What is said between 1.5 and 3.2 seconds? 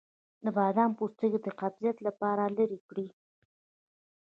قبضیت لپاره لرې کړئ